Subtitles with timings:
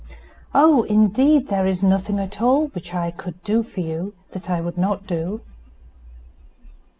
[0.55, 0.81] "Oh!
[0.85, 4.75] indeed there is nothing at all which I could do for you that I would
[4.75, 5.41] not do."